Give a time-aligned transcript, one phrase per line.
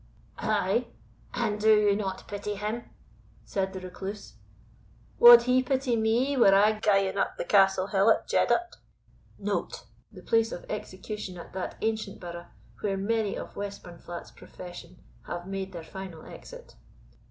[0.39, 0.87] "Ay;
[1.35, 2.85] and do you not pity him?"
[3.45, 4.33] said the Recluse.
[5.19, 8.77] "Wad he pity me were I gaeing up the Castle hill at Jeddart?
[9.39, 12.47] [The place of execution at that ancient burgh,
[12.79, 16.73] where many of Westburnflat's profession have made their final exit.